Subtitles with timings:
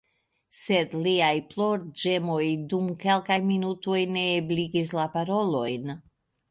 [0.59, 2.41] Sed liaj plorĝemoj
[2.73, 6.01] dum kelkaj minutoj neebligis la parolojn.